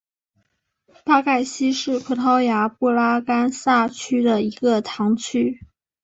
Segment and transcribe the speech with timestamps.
[1.03, 5.59] 巴盖希是葡萄牙布拉干萨区的一个堂区。